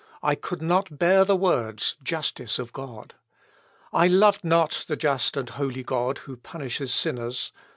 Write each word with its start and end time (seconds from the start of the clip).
I 0.23 0.33
could 0.33 0.63
not 0.63 0.97
bear 0.97 1.23
the 1.23 1.35
words, 1.35 1.93
'Justice 2.01 2.57
of 2.57 2.73
God.' 2.73 3.13
I 3.93 4.07
loved 4.07 4.43
not 4.43 4.83
the 4.87 4.95
just 4.95 5.37
and 5.37 5.47
holy 5.47 5.83
God 5.83 6.17
who 6.25 6.37
punishes 6.37 6.91
sinners. 6.91 7.51